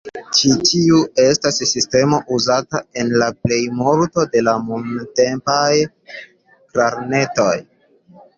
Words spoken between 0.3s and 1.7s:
Ĉi tiu estas la